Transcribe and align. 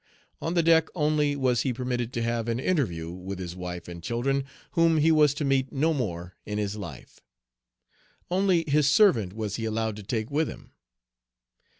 On 0.41 0.55
the 0.55 0.63
deck 0.63 0.87
only 0.95 1.35
was 1.35 1.61
he 1.61 1.71
permitted 1.73 2.11
to 2.13 2.23
have 2.23 2.47
an 2.47 2.59
interview 2.59 3.11
with 3.11 3.37
his 3.37 3.55
wife 3.55 3.87
and 3.87 4.01
children, 4.01 4.45
whom 4.71 4.97
he 4.97 5.11
was 5.11 5.35
to 5.35 5.45
meet 5.45 5.71
no 5.71 5.93
more 5.93 6.35
in 6.43 6.57
this 6.57 6.75
life. 6.75 7.19
Only 8.31 8.63
his 8.67 8.89
servant 8.89 9.33
was 9.33 9.57
he 9.57 9.65
allowed 9.65 9.95
to 9.97 10.03
take 10.03 10.31
with 10.31 10.47
him. 10.47 10.71